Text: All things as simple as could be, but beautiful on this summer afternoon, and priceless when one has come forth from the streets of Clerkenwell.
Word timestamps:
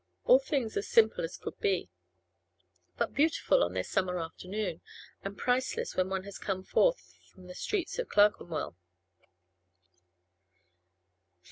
All 0.23 0.39
things 0.39 0.75
as 0.77 0.87
simple 0.87 1.23
as 1.23 1.37
could 1.37 1.59
be, 1.59 1.87
but 2.97 3.13
beautiful 3.13 3.63
on 3.63 3.73
this 3.73 3.87
summer 3.91 4.17
afternoon, 4.17 4.81
and 5.23 5.37
priceless 5.37 5.95
when 5.95 6.09
one 6.09 6.23
has 6.23 6.39
come 6.39 6.63
forth 6.63 7.19
from 7.31 7.45
the 7.45 7.53
streets 7.53 7.99
of 7.99 8.09
Clerkenwell. 8.09 8.75